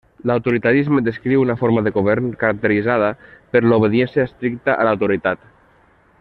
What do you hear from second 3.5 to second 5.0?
per l'obediència estricta a